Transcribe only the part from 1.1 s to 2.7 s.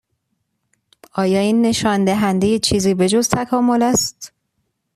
ایا این نشان دهنده